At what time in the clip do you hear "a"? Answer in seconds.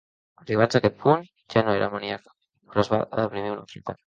0.79-0.79